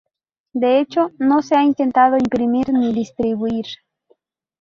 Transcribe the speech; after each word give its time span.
De 0.53 0.79
hecho, 0.79 1.11
no 1.19 1.43
se 1.43 1.53
ha 1.55 1.61
intentado 1.63 2.17
imprimir 2.17 2.73
ni 2.73 2.91
distribuir". 2.91 3.67